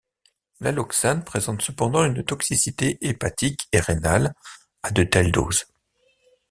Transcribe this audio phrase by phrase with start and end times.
[0.61, 4.33] L'alloxane présente cependant une toxicité hépatique et rénale
[4.81, 5.65] à de telles doses.